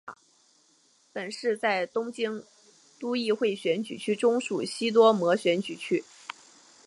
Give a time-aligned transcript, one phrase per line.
[1.13, 2.43] 本市在东京
[2.99, 6.03] 都议会选举区中属西多摩选举区。